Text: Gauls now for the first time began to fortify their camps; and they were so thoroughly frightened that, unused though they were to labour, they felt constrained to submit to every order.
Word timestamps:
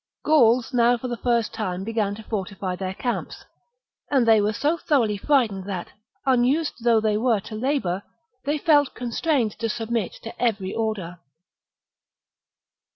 Gauls 0.23 0.73
now 0.73 0.97
for 0.97 1.07
the 1.07 1.15
first 1.17 1.53
time 1.53 1.83
began 1.83 2.15
to 2.15 2.23
fortify 2.23 2.75
their 2.75 2.95
camps; 2.95 3.45
and 4.09 4.27
they 4.27 4.41
were 4.41 4.51
so 4.51 4.75
thoroughly 4.75 5.15
frightened 5.15 5.65
that, 5.65 5.89
unused 6.25 6.83
though 6.83 6.99
they 6.99 7.17
were 7.17 7.39
to 7.41 7.53
labour, 7.55 8.01
they 8.43 8.57
felt 8.57 8.95
constrained 8.95 9.51
to 9.59 9.69
submit 9.69 10.13
to 10.23 10.41
every 10.41 10.73
order. 10.73 11.19